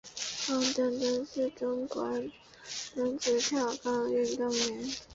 [0.49, 2.11] 王舟舟是中国
[2.95, 4.89] 男子跳高运动员。